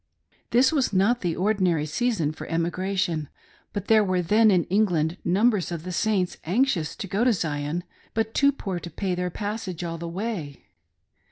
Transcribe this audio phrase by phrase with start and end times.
[0.49, 3.29] This was not the ordinary season for emigration,
[3.71, 7.83] but there were then in England numbers of the Saints, anxious to go to Zion,
[8.15, 10.65] but too poor to pay their passage all the way.